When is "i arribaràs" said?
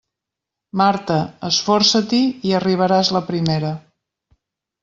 2.53-3.15